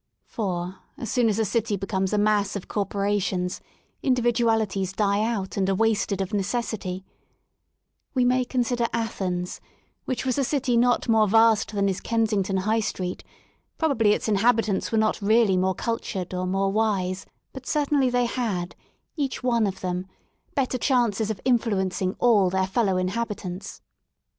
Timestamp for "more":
11.07-11.27, 15.55-15.75, 16.47-16.71